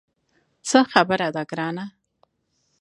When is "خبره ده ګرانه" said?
0.91-1.85